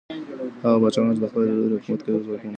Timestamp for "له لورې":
1.49-1.75